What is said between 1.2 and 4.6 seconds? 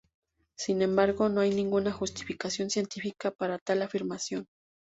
no hay ninguna justificación científica para tal afirmación.